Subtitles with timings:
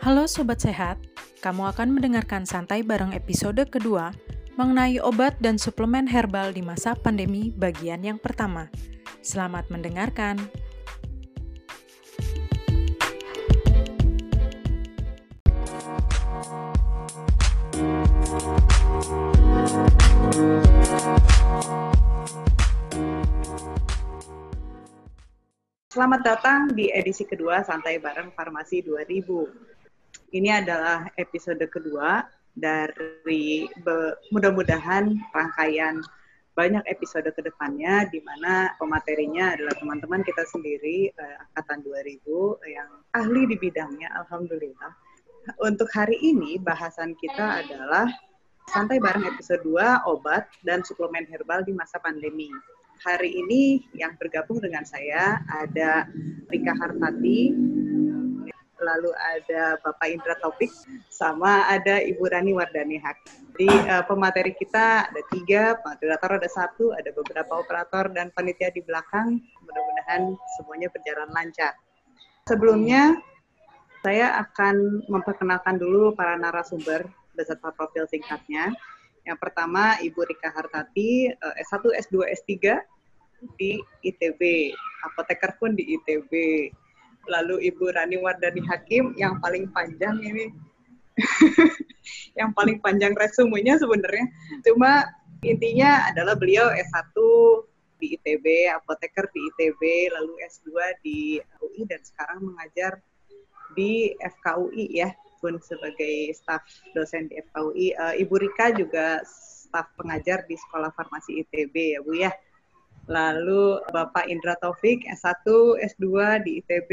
[0.00, 0.96] Halo Sobat Sehat,
[1.44, 4.16] kamu akan mendengarkan santai bareng episode kedua
[4.56, 8.72] mengenai obat dan suplemen herbal di masa pandemi bagian yang pertama.
[9.20, 10.40] Selamat mendengarkan.
[25.92, 29.79] Selamat datang di edisi kedua Santai Bareng Farmasi 2000.
[30.30, 32.22] Ini adalah episode kedua
[32.54, 33.66] dari
[34.30, 35.98] mudah-mudahan rangkaian
[36.54, 42.22] banyak episode ke depannya di mana pematerinya adalah teman-teman kita sendiri eh, angkatan 2000
[42.70, 44.92] yang ahli di bidangnya alhamdulillah.
[45.66, 48.06] Untuk hari ini bahasan kita adalah
[48.70, 52.46] santai bareng episode 2 obat dan suplemen herbal di masa pandemi.
[53.02, 56.06] Hari ini yang bergabung dengan saya ada
[56.52, 57.50] Rika Hartati,
[58.80, 60.72] lalu ada Bapak Indra Topik,
[61.12, 63.16] sama ada Ibu Rani Wardani Hak.
[63.54, 68.80] Jadi uh, pemateri kita ada tiga, moderator ada satu, ada beberapa operator dan panitia di
[68.80, 69.38] belakang.
[69.62, 71.76] Mudah-mudahan semuanya berjalan lancar.
[72.48, 73.20] Sebelumnya,
[74.00, 77.04] saya akan memperkenalkan dulu para narasumber
[77.36, 78.72] beserta profil singkatnya.
[79.28, 82.80] Yang pertama, Ibu Rika Hartati, S1, S2, S3
[83.60, 84.72] di ITB,
[85.04, 86.32] apoteker pun di ITB
[87.28, 90.52] lalu Ibu Rani Wardani Hakim yang paling panjang ini.
[92.38, 94.24] Yang paling panjang resumenya sebenarnya.
[94.64, 95.04] Cuma
[95.44, 97.12] intinya adalah beliau S1
[98.00, 100.68] di ITB, apoteker di ITB, lalu S2
[101.04, 103.04] di UI dan sekarang mengajar
[103.76, 105.12] di FKUI ya,
[105.44, 106.64] pun sebagai staf
[106.96, 107.86] dosen di FKUI.
[107.92, 109.20] Eh, Ibu Rika juga
[109.70, 112.32] staf pengajar di Sekolah Farmasi ITB ya Bu ya
[113.10, 115.42] lalu Bapak Indra Taufik S1,
[115.82, 116.06] S2
[116.46, 116.90] di ITB,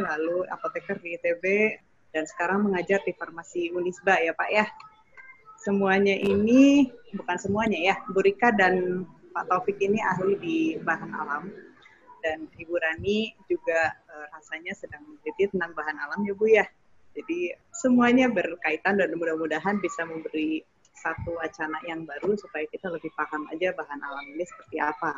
[0.00, 1.44] lalu apoteker di ITB,
[2.16, 4.64] dan sekarang mengajar di Farmasi Unisba ya Pak ya.
[5.60, 9.04] Semuanya ini, bukan semuanya ya, Bu Rika dan
[9.36, 11.52] Pak Taufik ini ahli di bahan alam,
[12.24, 16.64] dan Ibu Rani juga uh, rasanya sedang meneliti tentang bahan alam ya Bu ya.
[17.12, 20.64] Jadi semuanya berkaitan dan mudah-mudahan bisa memberi
[20.98, 25.14] satu wacana yang baru supaya kita lebih paham aja bahan alam ini seperti apa.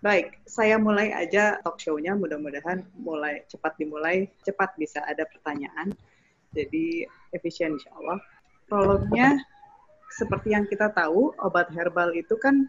[0.00, 2.16] Baik, saya mulai aja talk show-nya.
[2.16, 5.92] Mudah-mudahan mulai cepat dimulai, cepat bisa ada pertanyaan.
[6.56, 7.04] Jadi
[7.36, 8.16] efisien insya Allah.
[8.64, 9.36] Prolognya,
[10.08, 12.64] seperti yang kita tahu, obat herbal itu kan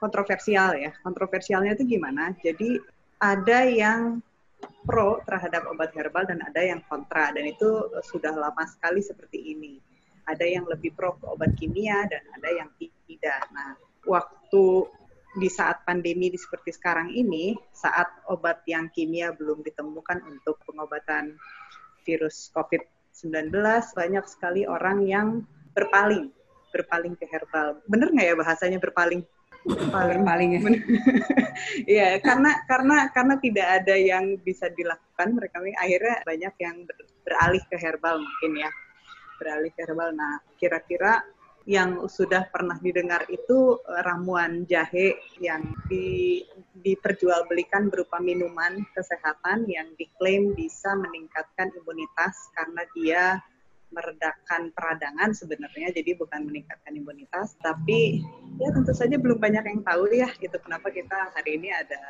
[0.00, 0.96] kontroversial ya.
[1.04, 2.32] Kontroversialnya itu gimana?
[2.40, 2.80] Jadi
[3.20, 4.24] ada yang
[4.88, 7.36] pro terhadap obat herbal dan ada yang kontra.
[7.36, 9.76] Dan itu sudah lama sekali seperti ini.
[10.24, 13.44] Ada yang lebih pro ke obat kimia dan ada yang tidak.
[13.52, 13.76] Nah,
[14.08, 14.88] waktu
[15.32, 21.40] di saat pandemi di seperti sekarang ini, saat obat yang kimia belum ditemukan untuk pengobatan
[22.04, 23.48] virus COVID-19,
[23.96, 25.28] banyak sekali orang yang
[25.72, 26.28] berpaling,
[26.68, 27.80] berpaling ke herbal.
[27.88, 29.24] Bener nggak ya bahasanya berpaling?
[29.62, 30.60] Berpaling, berpaling ya.
[31.86, 37.62] Iya, karena karena karena tidak ada yang bisa dilakukan, mereka akhirnya banyak yang ber, beralih
[37.70, 38.70] ke herbal mungkin ya,
[39.38, 40.10] beralih ke herbal.
[40.12, 41.22] Nah, kira-kira
[41.66, 46.42] yang sudah pernah didengar itu eh, ramuan jahe yang di,
[46.82, 53.24] diperjualbelikan berupa minuman kesehatan yang diklaim bisa meningkatkan imunitas karena dia
[53.92, 58.24] meredakan peradangan sebenarnya jadi bukan meningkatkan imunitas tapi
[58.56, 62.00] ya tentu saja belum banyak yang tahu ya itu kenapa kita hari ini ada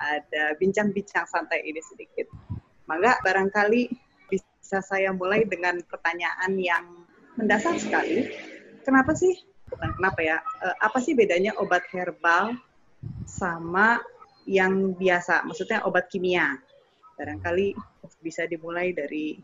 [0.00, 2.26] ada bincang-bincang santai ini sedikit.
[2.88, 3.92] Maka barangkali
[4.32, 6.84] bisa saya mulai dengan pertanyaan yang
[7.36, 8.26] mendasar sekali
[8.84, 9.34] kenapa sih?
[9.70, 10.36] Bukan kenapa ya.
[10.60, 12.56] Uh, apa sih bedanya obat herbal
[13.24, 14.02] sama
[14.48, 15.46] yang biasa?
[15.46, 16.58] Maksudnya obat kimia.
[17.16, 17.76] Barangkali
[18.24, 19.38] bisa dimulai dari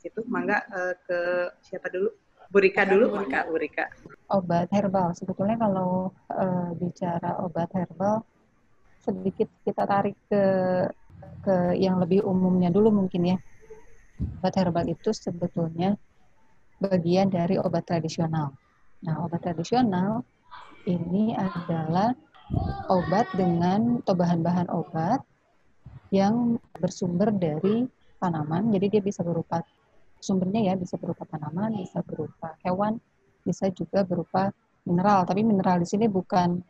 [0.00, 0.24] situ.
[0.26, 1.20] Mangga uh, ke
[1.62, 2.10] siapa dulu?
[2.50, 3.14] Burika dulu.
[3.14, 3.46] Burika.
[3.46, 3.84] Burika.
[4.34, 5.14] Obat herbal.
[5.14, 8.26] Sebetulnya kalau uh, bicara obat herbal
[9.00, 10.42] sedikit kita tarik ke
[11.40, 13.38] ke yang lebih umumnya dulu mungkin ya.
[14.40, 15.96] Obat herbal itu sebetulnya
[16.80, 18.56] bagian dari obat tradisional
[19.00, 20.24] Nah, obat tradisional
[20.84, 22.12] ini adalah
[22.90, 25.20] obat dengan atau bahan-bahan obat
[26.10, 27.86] yang bersumber dari
[28.18, 28.68] tanaman.
[28.74, 29.62] Jadi dia bisa berupa
[30.20, 33.00] sumbernya ya bisa berupa tanaman, bisa berupa hewan,
[33.46, 34.52] bisa juga berupa
[34.84, 35.24] mineral.
[35.24, 36.60] Tapi mineral di sini bukan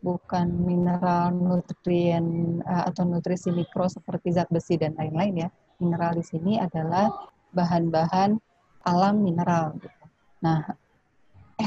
[0.00, 5.48] bukan mineral nutrien eh, atau nutrisi mikro seperti zat besi dan lain-lain ya.
[5.80, 7.08] Mineral di sini adalah
[7.56, 8.36] bahan-bahan
[8.84, 9.76] alam mineral.
[9.80, 10.04] Gitu.
[10.44, 10.60] Nah,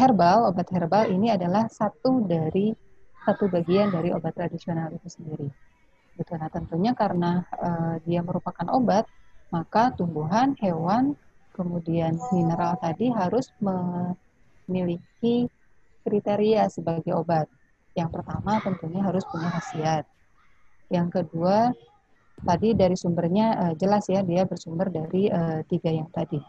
[0.03, 2.75] herbal, obat herbal ini adalah satu dari
[3.23, 5.47] satu bagian dari obat tradisional itu sendiri.
[6.19, 6.31] Gitu.
[6.35, 9.07] Nah, tentunya karena uh, dia merupakan obat,
[9.49, 11.15] maka tumbuhan, hewan
[11.53, 15.47] kemudian mineral tadi harus memiliki
[16.03, 17.47] kriteria sebagai obat.
[17.93, 20.03] Yang pertama tentunya harus punya khasiat.
[20.91, 21.71] Yang kedua
[22.43, 26.41] tadi dari sumbernya uh, jelas ya dia bersumber dari uh, tiga yang tadi.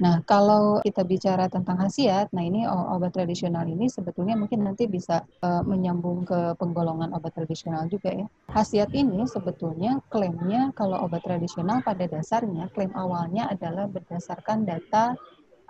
[0.00, 5.20] Nah, kalau kita bicara tentang khasiat, nah ini obat tradisional ini sebetulnya mungkin nanti bisa
[5.44, 8.26] uh, menyambung ke penggolongan obat tradisional juga ya.
[8.48, 15.12] Khasiat ini sebetulnya klaimnya kalau obat tradisional pada dasarnya klaim awalnya adalah berdasarkan data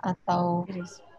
[0.03, 0.67] atau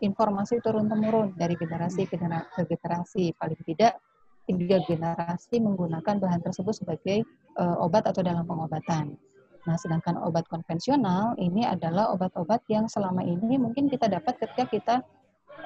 [0.05, 3.97] informasi turun temurun dari generasi ke generasi paling tidak
[4.45, 7.25] tiga generasi menggunakan bahan tersebut sebagai
[7.57, 9.17] uh, obat atau dalam pengobatan.
[9.65, 14.95] Nah, sedangkan obat konvensional ini adalah obat-obat yang selama ini mungkin kita dapat ketika kita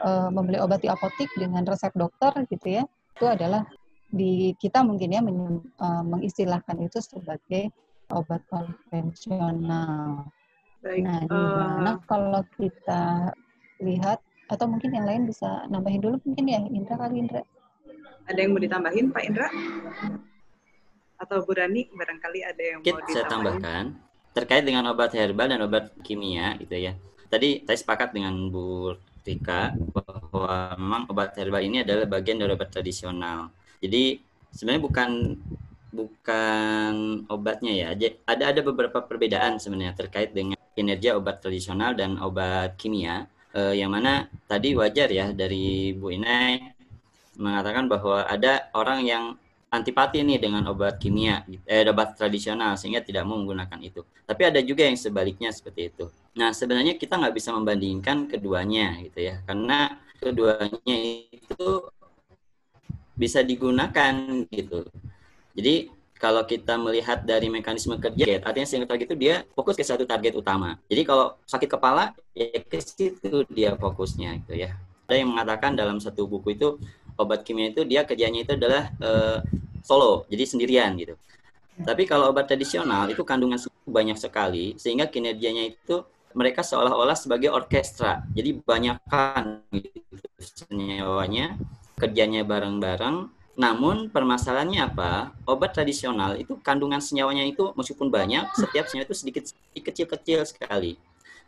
[0.07, 2.85] uh, membeli obat di apotik dengan resep dokter gitu ya.
[3.19, 3.67] Itu adalah
[4.09, 7.75] di kita mungkin ya men, uh, mengistilahkan itu sebagai
[8.15, 10.31] obat konvensional.
[10.81, 11.03] Baik.
[11.03, 12.01] Nah, gimana uh...
[12.07, 13.35] kalau kita
[13.83, 17.43] lihat atau mungkin yang lain bisa nambahin dulu mungkin ya Indra kali Indra.
[18.29, 19.49] Ada yang mau ditambahin Pak Indra?
[21.19, 23.15] Atau Bu Rani barangkali ada yang Kit, mau ditambahin?
[23.19, 23.85] Saya tambahkan
[24.33, 26.95] terkait dengan obat herbal dan obat kimia gitu ya.
[27.27, 28.95] Tadi saya sepakat dengan Bu
[29.27, 33.51] Rika bahwa memang obat herbal ini adalah bagian dari obat tradisional.
[33.83, 34.23] Jadi
[34.55, 35.11] sebenarnya bukan
[35.93, 36.95] bukan
[37.29, 37.87] obatnya ya.
[38.25, 43.27] Ada ada beberapa perbedaan sebenarnya terkait dengan kinerja obat tradisional dan obat kimia.
[43.53, 46.63] Eh, yang mana tadi wajar ya dari Bu Inai
[47.35, 49.25] mengatakan bahwa ada orang yang
[49.69, 54.01] antipati nih dengan obat kimia, eh, obat tradisional sehingga tidak mau menggunakan itu.
[54.25, 56.09] Tapi ada juga yang sebaliknya seperti itu.
[56.37, 60.97] Nah sebenarnya kita nggak bisa membandingkan keduanya gitu ya, karena keduanya
[61.31, 61.89] itu
[63.19, 64.15] bisa digunakan
[64.49, 64.87] gitu.
[65.59, 70.03] Jadi kalau kita melihat dari mekanisme kerja, artinya single target itu dia fokus ke satu
[70.03, 70.79] target utama.
[70.91, 74.75] Jadi kalau sakit kepala, ya ke situ dia fokusnya gitu ya.
[75.09, 76.77] Ada yang mengatakan dalam satu buku itu
[77.19, 79.43] obat kimia itu dia kerjanya itu adalah uh,
[79.83, 81.19] solo, jadi sendirian gitu.
[81.79, 86.03] Tapi kalau obat tradisional itu kandungan banyak sekali sehingga kinerjanya itu
[86.35, 88.23] mereka seolah-olah sebagai orkestra.
[88.35, 91.59] Jadi banyakkan gitu senyawanya,
[91.99, 93.31] kerjanya bareng-bareng.
[93.59, 95.35] Namun permasalahannya apa?
[95.43, 99.45] Obat tradisional itu kandungan senyawanya itu meskipun banyak, setiap senyawa itu sedikit
[99.75, 100.95] kecil-kecil sekali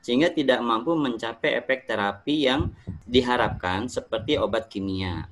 [0.00, 2.73] sehingga tidak mampu mencapai efek terapi yang
[3.05, 5.28] diharapkan seperti obat kimia.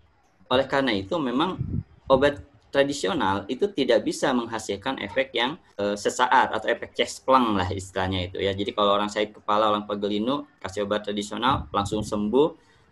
[0.49, 1.61] Oleh karena itu memang
[2.09, 7.69] obat tradisional itu tidak bisa menghasilkan efek yang e, sesaat atau efek chest plung lah
[7.73, 8.53] istilahnya itu ya.
[8.53, 12.49] Jadi kalau orang sakit kepala, orang pegelinu kasih obat tradisional langsung sembuh.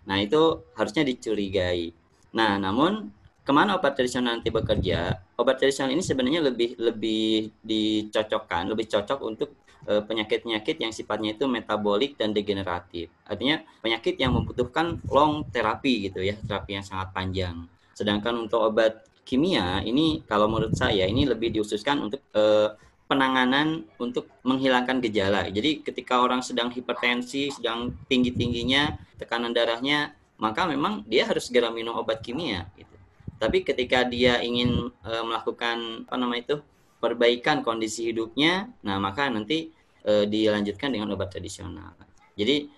[0.09, 1.93] Nah, itu harusnya dicurigai.
[2.37, 3.13] Nah, namun
[3.45, 5.13] ke mana obat tradisional nanti bekerja?
[5.37, 12.17] Obat tradisional ini sebenarnya lebih lebih dicocokkan, lebih cocok untuk penyakit-penyakit yang sifatnya itu metabolik
[12.17, 13.13] dan degeneratif.
[13.29, 17.69] Artinya penyakit yang membutuhkan long terapi gitu ya, terapi yang sangat panjang.
[17.93, 22.71] Sedangkan untuk obat kimia ini kalau menurut saya ini lebih diususkan untuk eh,
[23.07, 25.47] penanganan untuk menghilangkan gejala.
[25.47, 31.95] Jadi ketika orang sedang hipertensi, sedang tinggi-tingginya tekanan darahnya, maka memang dia harus segera minum
[31.97, 32.95] obat kimia gitu.
[33.39, 36.59] Tapi ketika dia ingin e, melakukan apa nama itu
[36.97, 39.71] perbaikan kondisi hidupnya, nah maka nanti
[40.01, 41.93] e, dilanjutkan dengan obat tradisional.
[42.37, 42.69] Jadi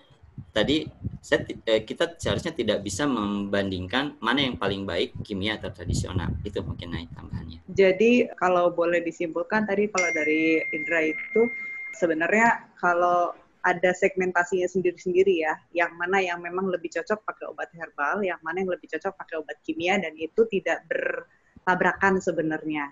[0.51, 0.87] tadi
[1.19, 6.31] saya, e, kita seharusnya tidak bisa membandingkan mana yang paling baik kimia atau tradisional.
[6.43, 7.59] Itu mungkin naik tambahannya.
[7.71, 11.47] Jadi kalau boleh disimpulkan tadi kalau dari Indra itu
[11.95, 18.23] sebenarnya kalau ada segmentasinya sendiri-sendiri ya, yang mana yang memang lebih cocok pakai obat herbal,
[18.23, 22.87] yang mana yang lebih cocok pakai obat kimia dan itu tidak bertabrakan sebenarnya.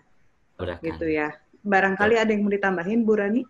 [0.82, 1.38] Gitu ya.
[1.62, 2.26] Barangkali ya.
[2.26, 3.44] ada yang mau ditambahin Bu Rani?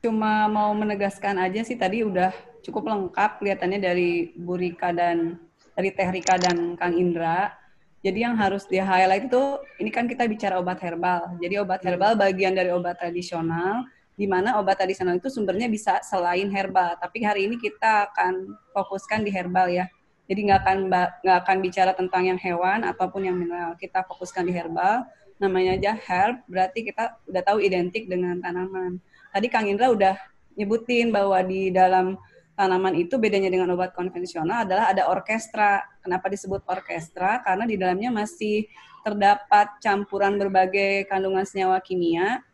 [0.00, 2.32] Cuma mau menegaskan aja sih tadi udah
[2.64, 5.36] cukup lengkap kelihatannya dari Bu Rika dan
[5.76, 7.52] dari Teh Rika dan Kang Indra.
[8.00, 11.36] Jadi yang harus di highlight itu ini kan kita bicara obat herbal.
[11.36, 13.84] Jadi obat herbal bagian dari obat tradisional
[14.16, 16.96] di mana obat tradisional itu sumbernya bisa selain herbal.
[16.96, 19.84] Tapi hari ini kita akan fokuskan di herbal ya.
[20.28, 20.78] Jadi nggak akan
[21.24, 23.76] nggak akan bicara tentang yang hewan ataupun yang mineral.
[23.76, 25.04] Kita fokuskan di herbal.
[25.40, 30.14] Namanya aja herb, berarti kita udah tahu identik dengan tanaman tadi Kang Indra udah
[30.58, 32.18] nyebutin bahwa di dalam
[32.58, 35.80] tanaman itu bedanya dengan obat konvensional adalah ada orkestra.
[36.04, 37.40] Kenapa disebut orkestra?
[37.40, 38.68] Karena di dalamnya masih
[39.00, 42.44] terdapat campuran berbagai kandungan senyawa kimia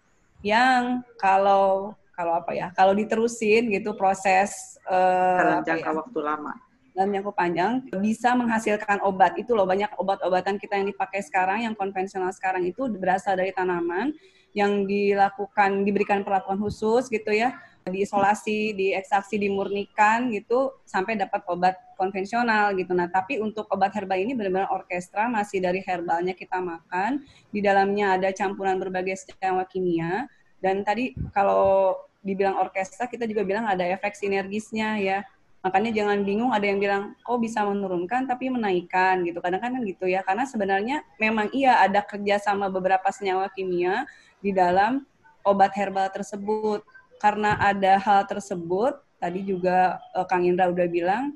[0.46, 6.54] yang kalau kalau apa ya kalau diterusin gitu proses uh, dalam jangka ya, waktu lama
[6.96, 11.76] dalam jangka panjang bisa menghasilkan obat itu loh banyak obat-obatan kita yang dipakai sekarang yang
[11.76, 14.16] konvensional sekarang itu berasal dari tanaman
[14.56, 17.52] yang dilakukan diberikan perlakuan khusus gitu ya
[17.86, 22.90] diisolasi, diekstraksi, dimurnikan gitu sampai dapat obat konvensional gitu.
[22.92, 27.22] Nah, tapi untuk obat herbal ini benar-benar orkestra masih dari herbalnya kita makan.
[27.50, 30.26] Di dalamnya ada campuran berbagai senyawa kimia
[30.58, 31.94] dan tadi kalau
[32.26, 35.18] dibilang orkestra kita juga bilang ada efek sinergisnya ya.
[35.66, 39.42] Makanya jangan bingung ada yang bilang oh bisa menurunkan tapi menaikkan gitu.
[39.42, 40.22] Kadang-kadang kan gitu ya.
[40.22, 44.06] Karena sebenarnya memang iya ada kerjasama beberapa senyawa kimia
[44.38, 45.02] di dalam
[45.42, 51.32] obat herbal tersebut karena ada hal tersebut, tadi juga uh, Kang Indra udah bilang,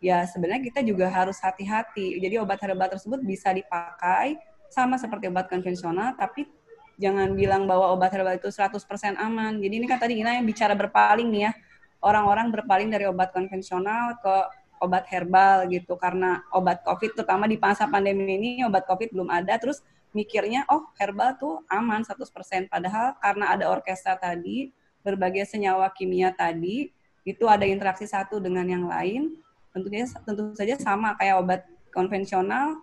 [0.00, 2.16] ya sebenarnya kita juga harus hati-hati.
[2.16, 4.40] Jadi obat herbal tersebut bisa dipakai
[4.72, 6.48] sama seperti obat konvensional, tapi
[6.96, 9.60] jangan bilang bahwa obat herbal itu 100% aman.
[9.60, 11.52] Jadi ini kan tadi Ina yang bicara berpaling nih ya.
[11.98, 14.34] Orang-orang berpaling dari obat konvensional ke
[14.78, 15.98] obat herbal gitu.
[15.98, 19.58] Karena obat COVID terutama di masa pandemi ini obat COVID belum ada.
[19.58, 19.82] Terus
[20.16, 24.72] mikirnya oh herbal tuh aman 100% padahal karena ada orkestra tadi
[25.04, 26.88] berbagai senyawa kimia tadi
[27.28, 29.36] itu ada interaksi satu dengan yang lain
[29.76, 31.60] tentunya tentu saja sama kayak obat
[31.92, 32.82] konvensional.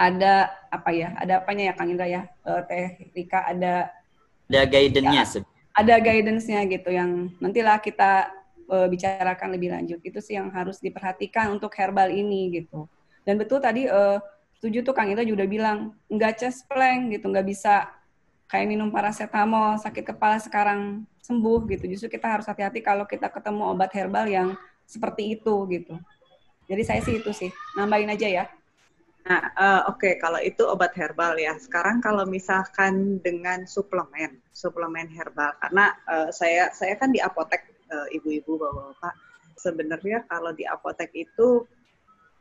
[0.00, 1.12] Ada apa ya?
[1.20, 2.24] Ada apanya ya Kang Indra ya?
[2.40, 3.92] Uh, Teh Rika ada
[4.50, 5.44] ada guidance-nya ya,
[5.80, 8.28] ada guidance-nya gitu yang nantilah kita
[8.68, 12.84] uh, bicarakan lebih lanjut itu sih yang harus diperhatikan untuk herbal ini gitu
[13.24, 14.20] dan betul tadi uh,
[14.60, 17.88] setuju tuh Kang Indra juga bilang nggak cespleng gitu nggak bisa
[18.50, 21.86] kayak minum paracetamol sakit kepala sekarang sembuh gitu.
[21.86, 25.94] Justru kita harus hati-hati kalau kita ketemu obat herbal yang seperti itu gitu.
[26.66, 28.44] Jadi saya sih itu sih, nambahin aja ya.
[29.30, 30.12] Nah, uh, oke okay.
[30.18, 31.54] kalau itu obat herbal ya.
[31.54, 37.62] Sekarang kalau misalkan dengan suplemen, suplemen herbal, karena uh, saya saya kan di apotek
[37.94, 39.14] uh, ibu-ibu bapak-bapak.
[39.54, 41.62] Sebenarnya kalau di apotek itu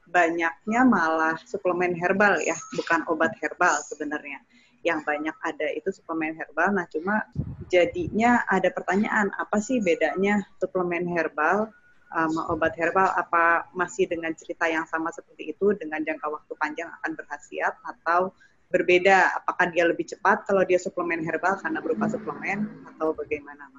[0.09, 4.41] banyaknya malah suplemen herbal ya, bukan obat herbal sebenarnya
[4.81, 6.73] yang banyak ada itu suplemen herbal.
[6.73, 7.21] Nah, cuma
[7.69, 11.69] jadinya ada pertanyaan, apa sih bedanya suplemen herbal
[12.09, 13.13] sama obat herbal?
[13.13, 18.33] Apa masih dengan cerita yang sama seperti itu dengan jangka waktu panjang akan berhasiat atau
[18.73, 19.37] berbeda?
[19.39, 23.69] Apakah dia lebih cepat kalau dia suplemen herbal karena berupa suplemen atau bagaimana?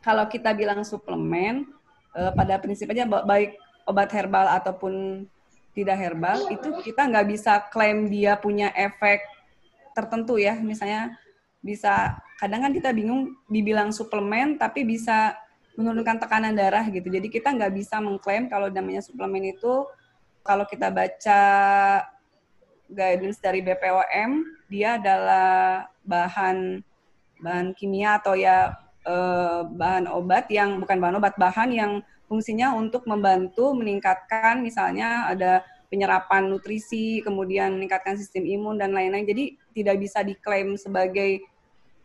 [0.00, 1.68] Kalau kita bilang suplemen,
[2.16, 5.24] eh, pada prinsipnya baik obat herbal ataupun
[5.76, 9.20] tidak herbal itu kita nggak bisa klaim dia punya efek
[9.92, 11.12] tertentu ya misalnya
[11.60, 15.36] bisa kadang kan kita bingung dibilang suplemen tapi bisa
[15.76, 19.84] menurunkan tekanan darah gitu jadi kita nggak bisa mengklaim kalau namanya suplemen itu
[20.42, 21.40] kalau kita baca
[22.88, 24.30] guidance dari BPOM
[24.72, 26.80] dia adalah bahan
[27.44, 28.72] bahan kimia atau ya
[29.04, 31.92] eh, bahan obat yang bukan bahan obat bahan yang
[32.26, 39.26] fungsinya untuk membantu meningkatkan misalnya ada penyerapan nutrisi, kemudian meningkatkan sistem imun dan lain-lain.
[39.26, 41.46] Jadi tidak bisa diklaim sebagai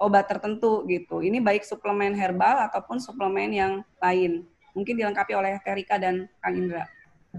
[0.01, 1.21] obat tertentu gitu.
[1.21, 4.49] Ini baik suplemen herbal ataupun suplemen yang lain.
[4.73, 6.89] Mungkin dilengkapi oleh Terika dan Kang Indra.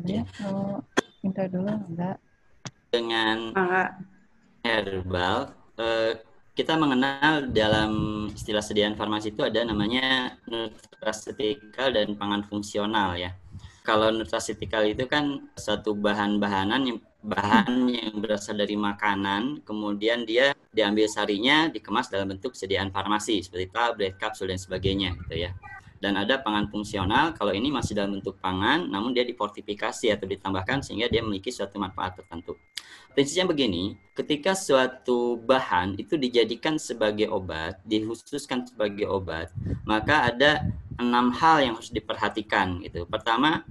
[0.06, 0.22] Ya,
[1.26, 2.16] Indra dulu enggak?
[2.94, 3.50] Dengan
[4.62, 5.50] herbal,
[5.80, 6.22] eh,
[6.54, 7.92] kita mengenal dalam
[8.30, 13.32] istilah sediaan farmasi itu ada namanya nutraceutical dan pangan fungsional ya
[13.82, 21.06] kalau nutraceutical itu kan satu bahan-bahanan yang bahan yang berasal dari makanan, kemudian dia diambil
[21.06, 25.54] sarinya, dikemas dalam bentuk sediaan farmasi seperti tablet, kapsul dan sebagainya gitu ya.
[26.02, 30.82] Dan ada pangan fungsional, kalau ini masih dalam bentuk pangan, namun dia diportifikasi atau ditambahkan
[30.82, 32.58] sehingga dia memiliki suatu manfaat tertentu.
[33.14, 39.54] Prinsipnya begini, ketika suatu bahan itu dijadikan sebagai obat, dikhususkan sebagai obat,
[39.86, 40.66] maka ada
[40.98, 43.06] enam hal yang harus diperhatikan gitu.
[43.06, 43.62] Pertama,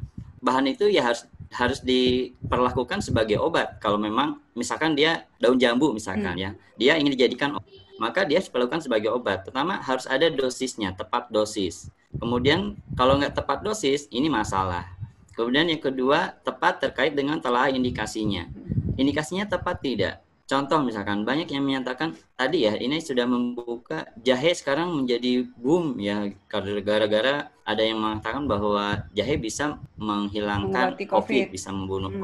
[0.41, 3.77] bahan itu ya harus harus diperlakukan sebagai obat.
[3.77, 6.43] Kalau memang misalkan dia daun jambu misalkan hmm.
[6.43, 7.71] ya, dia ingin dijadikan obat,
[8.01, 9.45] maka dia diperlakukan sebagai obat.
[9.45, 11.93] Pertama harus ada dosisnya, tepat dosis.
[12.17, 14.89] Kemudian kalau nggak tepat dosis, ini masalah.
[15.31, 18.51] Kemudian yang kedua, tepat terkait dengan telah indikasinya.
[18.99, 20.19] Indikasinya tepat tidak?
[20.51, 26.27] Contoh misalkan banyak yang menyatakan tadi ya ini sudah membuka jahe sekarang menjadi boom ya
[26.51, 31.07] gara-gara ada yang mengatakan bahwa jahe bisa menghilangkan COVID.
[31.07, 32.19] COVID, bisa membunuh hmm.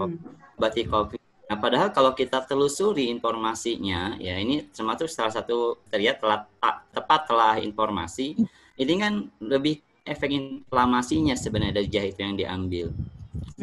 [0.59, 0.85] COVID.
[0.91, 1.19] COVID.
[1.47, 6.43] Nah, padahal kalau kita telusuri informasinya, ya ini termasuk salah satu terlihat telah
[6.91, 8.35] tepat telah informasi,
[8.75, 12.91] ini kan lebih efek inflamasinya sebenarnya dari jahe itu yang diambil.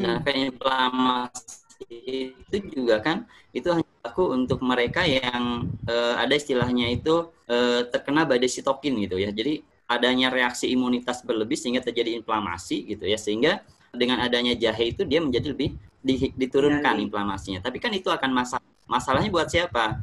[0.00, 6.87] Nah, efek inflamasi itu juga kan itu hanya aku untuk mereka yang uh, ada istilahnya
[6.94, 9.35] itu uh, terkena badai sitokin gitu ya.
[9.35, 15.02] Jadi adanya reaksi imunitas berlebih sehingga terjadi inflamasi gitu ya sehingga dengan adanya jahe itu
[15.02, 17.59] dia menjadi lebih di, diturunkan inflamasinya.
[17.59, 19.99] Tapi kan itu akan masalah masalahnya buat siapa?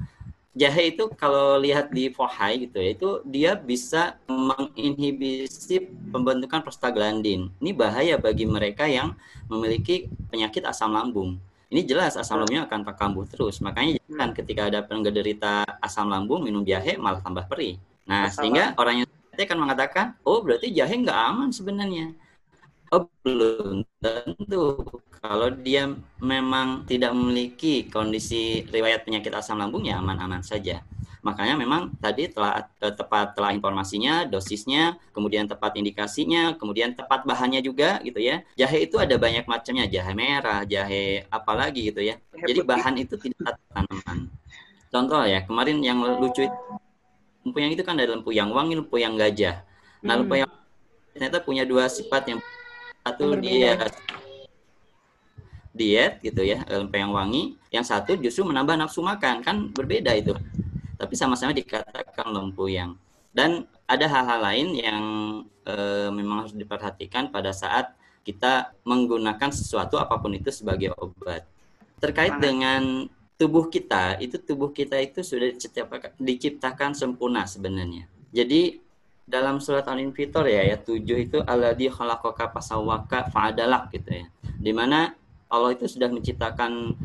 [0.51, 7.47] jahe itu kalau lihat di Fohai gitu ya, itu dia bisa menginhibisi pembentukan prostaglandin.
[7.63, 9.15] Ini bahaya bagi mereka yang
[9.47, 11.39] memiliki penyakit asam lambung.
[11.71, 13.63] Ini jelas asam lambungnya akan terkambuh terus.
[13.63, 17.79] Makanya jangan ketika ada penderita asam lambung minum jahe malah tambah perih.
[18.03, 18.35] Nah, Masalah.
[18.35, 19.07] sehingga orang yang
[19.39, 22.11] akan mengatakan, oh berarti jahe nggak aman sebenarnya.
[22.91, 24.83] Oh, belum tentu.
[25.23, 25.87] Kalau dia
[26.19, 30.83] memang tidak memiliki kondisi riwayat penyakit asam lambung ya aman-aman saja.
[31.21, 37.61] Makanya memang tadi telah eh, tepat telah informasinya, dosisnya, kemudian tepat indikasinya, kemudian tepat bahannya
[37.61, 38.41] juga gitu ya.
[38.57, 42.17] Jahe itu ada banyak macamnya, jahe merah, jahe apalagi gitu ya.
[42.33, 44.33] Jadi bahan itu tidak tanaman.
[44.91, 49.61] Contoh ya, kemarin yang lucu itu yang itu kan ada yang wangi, yang gajah.
[50.01, 50.33] Nah, hmm.
[50.45, 50.51] yang
[51.13, 52.39] ternyata punya dua sifat yang
[53.01, 53.77] satu dia
[55.71, 56.61] diet gitu ya
[56.91, 60.35] yang wangi yang satu justru menambah nafsu makan kan berbeda itu
[61.01, 62.29] tapi sama-sama dikatakan
[62.69, 62.93] yang
[63.33, 65.03] dan ada hal-hal lain yang
[65.65, 65.73] e,
[66.13, 71.41] memang harus diperhatikan pada saat kita menggunakan sesuatu apa pun itu sebagai obat
[71.97, 73.09] terkait dengan
[73.41, 75.49] tubuh kita itu tubuh kita itu sudah
[76.21, 78.77] diciptakan sempurna sebenarnya jadi
[79.31, 84.25] dalam surat Al-Infitor ya ayat 7 itu alladzi khalaqaka fasawwaka fa'adalak gitu ya.
[84.59, 85.15] Di mana
[85.47, 86.95] Allah itu sudah menciptakan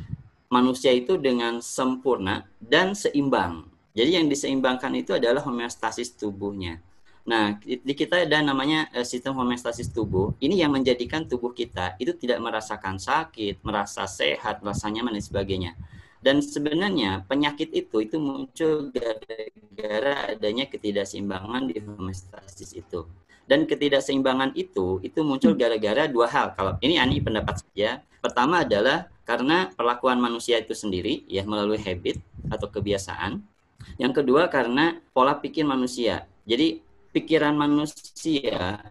[0.50, 3.66] manusia itu dengan sempurna dan seimbang.
[3.96, 6.84] Jadi yang diseimbangkan itu adalah homeostasis tubuhnya.
[7.26, 10.36] Nah, di kita ada namanya eh, sistem homeostasis tubuh.
[10.38, 15.72] Ini yang menjadikan tubuh kita itu tidak merasakan sakit, merasa sehat, merasa nyaman dan sebagainya.
[16.22, 23.08] Dan sebenarnya penyakit itu itu muncul gara-gara adanya ketidakseimbangan di homeostasis itu.
[23.46, 26.46] Dan ketidakseimbangan itu itu muncul gara-gara dua hal.
[26.54, 28.02] Kalau ini ani pendapat saja.
[28.22, 33.55] Pertama adalah karena perlakuan manusia itu sendiri ya melalui habit atau kebiasaan.
[33.96, 36.26] Yang kedua karena pola pikir manusia.
[36.46, 36.82] Jadi
[37.16, 38.82] pikiran manusia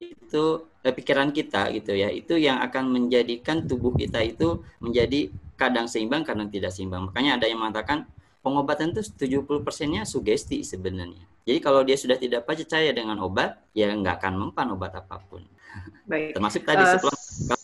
[0.00, 0.44] itu
[0.80, 5.28] eh, pikiran kita gitu ya itu yang akan menjadikan tubuh kita itu menjadi
[5.60, 8.08] kadang seimbang kadang tidak seimbang makanya ada yang mengatakan
[8.40, 13.92] pengobatan itu 70 persennya sugesti sebenarnya jadi kalau dia sudah tidak percaya dengan obat ya
[13.92, 15.44] nggak akan mempan obat apa pun
[16.10, 16.34] Baik.
[16.34, 17.60] termasuk tadi uh, suplemen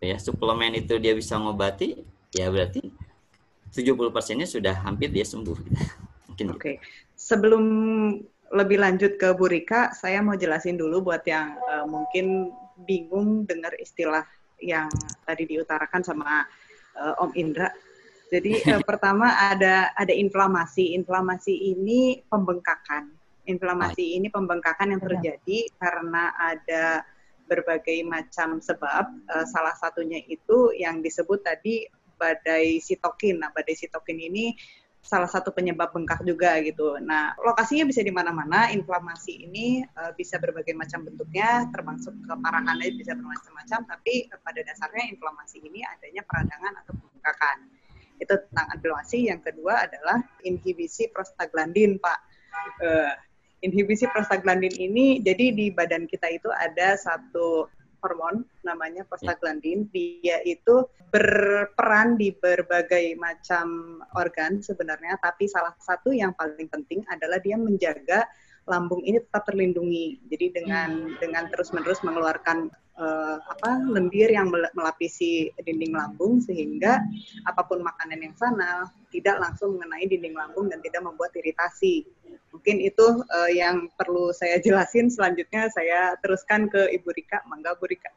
[0.00, 2.00] ya suplemen itu dia bisa ngobati
[2.34, 2.90] ya berarti
[3.70, 5.54] 70 persennya sudah hampir dia sembuh
[6.40, 6.74] mungkin oke okay.
[6.80, 6.88] gitu.
[7.16, 7.64] sebelum
[8.50, 12.50] lebih lanjut ke Bu Rika, saya mau jelasin dulu buat yang uh, mungkin
[12.82, 14.26] bingung dengar istilah
[14.58, 14.90] yang
[15.22, 16.42] tadi diutarakan sama
[16.98, 17.70] uh, Om Indra.
[18.26, 20.98] Jadi uh, pertama ada ada inflamasi.
[20.98, 23.14] Inflamasi ini pembengkakan.
[23.46, 27.06] Inflamasi ini pembengkakan yang terjadi karena ada
[27.46, 29.30] berbagai macam sebab.
[29.30, 31.86] Uh, salah satunya itu yang disebut tadi
[32.18, 33.40] badai sitokin.
[33.40, 34.58] Nah, badai sitokin ini
[35.00, 37.00] salah satu penyebab bengkak juga gitu.
[37.00, 38.68] Nah, lokasinya bisa di mana-mana.
[38.70, 43.80] Inflamasi ini uh, bisa berbagai macam bentuknya, termasuk keparahannya bisa bermacam-macam.
[43.88, 47.56] Tapi uh, pada dasarnya inflamasi ini adanya peradangan atau pembengkakan.
[48.20, 49.18] Itu tentang inflamasi.
[49.32, 52.18] Yang kedua adalah inhibisi prostaglandin, Pak.
[52.84, 53.14] Uh,
[53.64, 57.68] inhibisi prostaglandin ini, jadi di badan kita itu ada satu
[58.00, 59.86] hormon namanya prostaglandin.
[59.92, 67.38] Dia itu berperan di berbagai macam organ sebenarnya, tapi salah satu yang paling penting adalah
[67.38, 68.26] dia menjaga
[68.70, 70.22] lambung ini tetap terlindungi.
[70.30, 71.18] Jadi dengan hmm.
[71.18, 77.02] dengan terus-menerus mengeluarkan uh, apa lendir yang melapisi dinding lambung sehingga
[77.50, 82.06] apa pun makanan yang sana tidak langsung mengenai dinding lambung dan tidak membuat iritasi.
[82.54, 85.10] Mungkin itu uh, yang perlu saya jelasin.
[85.10, 87.42] Selanjutnya saya teruskan ke Ibu Rika.
[87.50, 88.14] Mangga Bu Rika.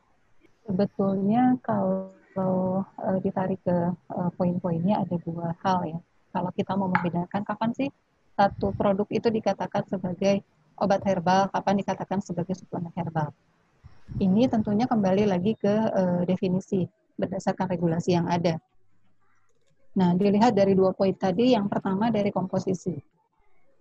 [0.63, 3.77] Sebetulnya kalau uh, ditarik ke
[4.13, 5.99] uh, poin-poinnya ada dua hal ya.
[6.33, 7.89] Kalau kita mau membedakan kapan sih
[8.33, 10.41] satu produk itu dikatakan sebagai
[10.77, 13.29] obat herbal, kapan dikatakan sebagai suplemen herbal.
[14.17, 16.85] Ini tentunya kembali lagi ke uh, definisi
[17.17, 18.57] berdasarkan regulasi yang ada.
[19.93, 22.97] Nah, dilihat dari dua poin tadi, yang pertama dari komposisi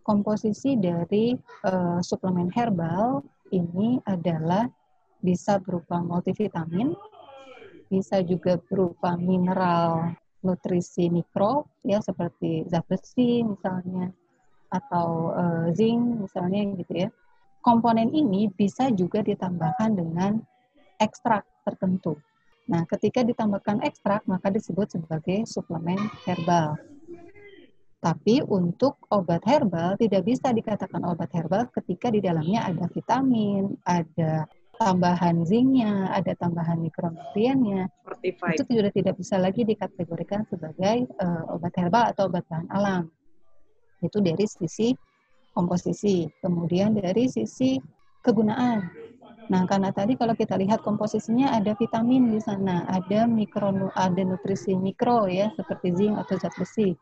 [0.03, 1.33] komposisi dari
[1.65, 3.23] uh, suplemen herbal
[3.55, 4.67] ini adalah
[5.23, 6.93] bisa berupa multivitamin,
[7.87, 10.13] bisa juga berupa mineral
[10.43, 14.11] nutrisi mikro ya seperti zat besi misalnya
[14.73, 17.09] atau uh, zinc misalnya gitu ya.
[17.63, 20.43] Komponen ini bisa juga ditambahkan dengan
[20.99, 22.19] ekstrak tertentu.
[22.67, 26.81] Nah, ketika ditambahkan ekstrak maka disebut sebagai suplemen herbal.
[28.03, 34.51] Tapi untuk obat herbal tidak bisa dikatakan obat herbal ketika di dalamnya ada vitamin, ada
[34.75, 37.87] tambahan zinknya, ada tambahan mikronutriennya.
[38.59, 43.07] Itu sudah tidak bisa lagi dikategorikan sebagai uh, obat herbal atau obat bahan alam.
[44.03, 44.93] Itu dari sisi
[45.55, 46.27] komposisi.
[46.43, 47.79] Kemudian dari sisi
[48.21, 48.91] kegunaan.
[49.51, 54.73] Nah, karena tadi kalau kita lihat komposisinya ada vitamin di sana, ada mikro ada nutrisi
[54.79, 56.95] mikro ya seperti zinc atau zat besi.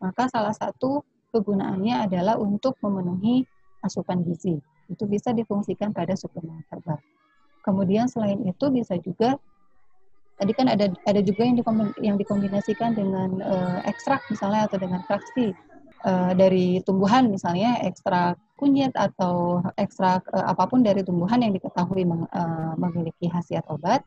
[0.00, 3.44] Maka salah satu kegunaannya adalah untuk memenuhi
[3.84, 4.56] asupan gizi.
[4.88, 6.98] Itu bisa difungsikan pada suplemen herbal.
[7.64, 9.36] Kemudian selain itu bisa juga
[10.40, 11.46] tadi kan ada ada juga
[12.02, 15.54] yang dikombinasikan dengan uh, ekstrak misalnya atau dengan fraksi
[16.04, 22.06] uh, dari tumbuhan misalnya ekstrak kunyit atau ekstrak uh, apa pun dari tumbuhan yang diketahui
[22.06, 24.04] meng, uh, memiliki khasiat obat.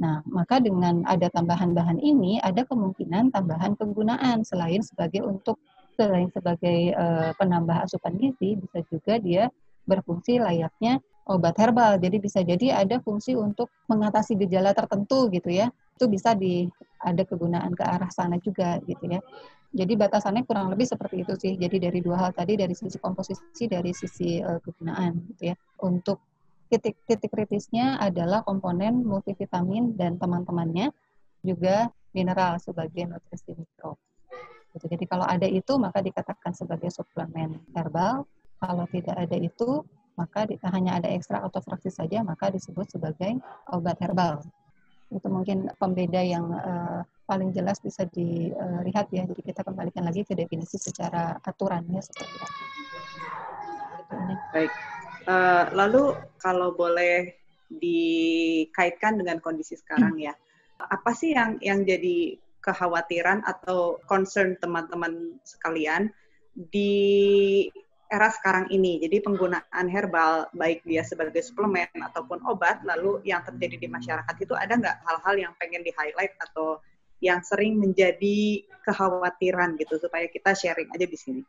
[0.00, 5.60] Nah, maka dengan ada tambahan bahan ini ada kemungkinan tambahan penggunaan selain sebagai untuk
[6.00, 9.52] selain sebagai uh, penambah asupan gizi bisa juga dia
[9.84, 12.00] berfungsi layaknya obat herbal.
[12.00, 15.68] Jadi bisa jadi ada fungsi untuk mengatasi gejala tertentu gitu ya.
[15.98, 16.64] Itu bisa di
[17.04, 19.20] ada kegunaan ke arah sana juga gitu ya.
[19.70, 21.54] Jadi batasannya kurang lebih seperti itu sih.
[21.54, 25.56] Jadi dari dua hal tadi dari sisi komposisi dari sisi uh, kegunaan gitu ya.
[25.86, 26.18] Untuk
[26.66, 30.90] titik-titik kritisnya adalah komponen multivitamin dan teman-temannya
[31.46, 33.94] juga mineral sebagai nutrisi mikro.
[34.74, 34.86] Gitu.
[34.90, 38.26] Jadi kalau ada itu maka dikatakan sebagai suplemen herbal.
[38.60, 39.86] Kalau tidak ada itu
[40.18, 43.38] maka di, hanya ada ekstrak atau fraksi saja maka disebut sebagai
[43.70, 44.42] obat herbal.
[45.10, 49.26] Itu mungkin pembeda yang uh, paling jelas bisa dilihat ya.
[49.26, 52.58] Jadi kita kembalikan lagi ke definisi secara aturannya seperti apa.
[54.54, 54.72] Baik.
[55.28, 57.36] Uh, lalu kalau boleh
[57.70, 60.34] dikaitkan dengan kondisi sekarang ya,
[60.80, 66.10] apa sih yang yang jadi kekhawatiran atau concern teman-teman sekalian
[66.54, 67.66] di
[68.10, 68.98] era sekarang ini.
[68.98, 74.52] Jadi penggunaan herbal baik dia sebagai suplemen ataupun obat, lalu yang terjadi di masyarakat itu
[74.58, 76.82] ada nggak hal-hal yang pengen di highlight atau
[77.22, 81.42] yang sering menjadi kekhawatiran gitu supaya kita sharing aja di sini.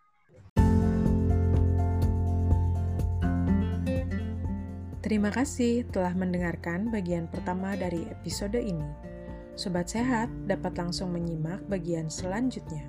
[5.02, 8.86] Terima kasih telah mendengarkan bagian pertama dari episode ini.
[9.60, 12.88] Sobat Sehat dapat langsung menyimak bagian selanjutnya.